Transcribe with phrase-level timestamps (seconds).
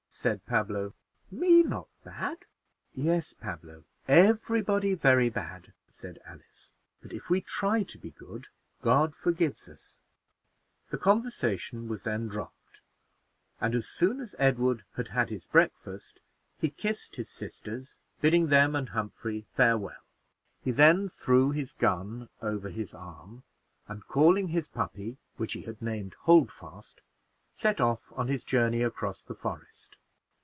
[0.13, 0.93] said Pablo;
[1.31, 2.37] "me not bad."
[2.93, 8.47] "Yes, Pablo, every body very bad," said Alice; "but if we try to be good,
[8.83, 9.99] God forgives us."
[10.91, 12.81] The conversation was then dropped,
[13.59, 16.19] and as soon as Edward had made his breakfast,
[16.59, 20.05] he kissed his sisters, and wished Humphrey farewell.
[20.63, 23.43] Edward threw his gun over his arm,
[23.87, 27.01] and calling his puppy, which he had named Holdfast,
[27.63, 29.97] bade Humphrey and his sisters farewell, and set off on his journey across the forest.